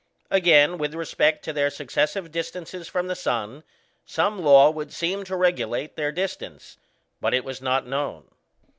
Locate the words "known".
7.85-8.23